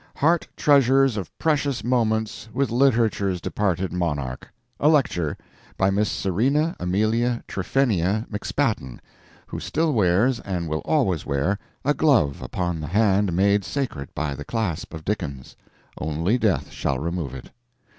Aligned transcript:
"Heart 0.15 0.47
Treasures 0.57 1.15
of 1.15 1.29
Precious 1.37 1.83
Moments 1.83 2.49
with 2.51 2.71
Literature's 2.71 3.39
Departed 3.39 3.93
Monarch." 3.93 4.47
A 4.79 4.89
lecture. 4.89 5.37
By 5.77 5.91
Miss 5.91 6.09
Serena 6.09 6.75
Amelia 6.79 7.43
Tryphenia 7.47 8.25
McSpadden, 8.31 8.97
who 9.45 9.59
still 9.59 9.93
wears, 9.93 10.39
and 10.39 10.67
will 10.67 10.81
always 10.85 11.23
wear, 11.27 11.59
a 11.85 11.93
glove 11.93 12.41
upon 12.41 12.79
the 12.79 12.87
hand 12.87 13.31
made 13.33 13.63
sacred 13.63 14.09
by 14.15 14.33
the 14.33 14.43
clasp 14.43 14.95
of 14.95 15.05
Dickens. 15.05 15.55
Only 15.99 16.39
Death 16.39 16.71
shall 16.71 16.97
remove 16.97 17.35
it. 17.35 17.51